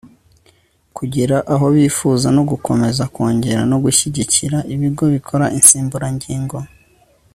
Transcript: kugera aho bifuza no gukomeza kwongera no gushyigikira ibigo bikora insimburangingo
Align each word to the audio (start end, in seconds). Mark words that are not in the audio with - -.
kugera 0.97 1.37
aho 1.53 1.65
bifuza 1.75 2.27
no 2.35 2.43
gukomeza 2.49 3.03
kwongera 3.13 3.61
no 3.71 3.77
gushyigikira 3.83 4.57
ibigo 4.73 5.03
bikora 5.13 5.45
insimburangingo 5.57 6.57